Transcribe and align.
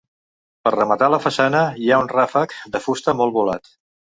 Per 0.67 0.71
rematar 0.75 1.09
la 1.15 1.19
façana 1.25 1.61
hi 1.83 1.91
ha 1.97 2.01
un 2.07 2.11
ràfec 2.15 2.59
de 2.77 2.83
fusta 2.87 3.17
molt 3.21 3.37
volat. 3.41 3.75